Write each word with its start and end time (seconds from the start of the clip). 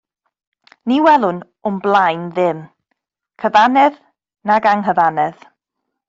Ni 0.91 0.95
welwn 1.07 1.41
o'm 1.69 1.75
blaen 1.83 2.23
ddim, 2.37 2.63
cyfannedd 3.43 3.99
nag 4.53 4.69
anghyfannedd. 4.71 5.45